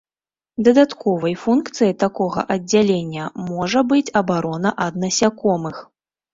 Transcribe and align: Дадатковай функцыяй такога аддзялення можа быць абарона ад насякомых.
Дадатковай 0.67 1.35
функцыяй 1.41 1.93
такога 2.05 2.45
аддзялення 2.57 3.29
можа 3.53 3.87
быць 3.95 4.07
абарона 4.25 4.75
ад 4.89 4.93
насякомых. 5.07 5.89